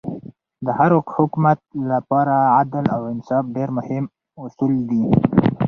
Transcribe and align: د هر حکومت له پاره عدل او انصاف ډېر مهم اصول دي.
د 0.65 0.67
هر 0.79 0.91
حکومت 1.15 1.59
له 1.89 1.97
پاره 2.09 2.37
عدل 2.59 2.85
او 2.95 3.01
انصاف 3.13 3.45
ډېر 3.55 3.69
مهم 3.77 4.03
اصول 4.43 4.73
دي. 4.89 5.03